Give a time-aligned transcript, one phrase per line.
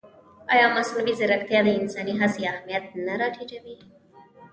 [0.53, 3.75] ایا مصنوعي ځیرکتیا د انساني هڅې اهمیت نه راټیټوي؟